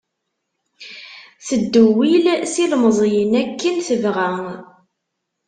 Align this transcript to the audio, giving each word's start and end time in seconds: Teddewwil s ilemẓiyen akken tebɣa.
Teddewwil 1.47 2.25
s 2.51 2.53
ilemẓiyen 2.63 3.33
akken 3.41 3.75
tebɣa. 3.87 4.33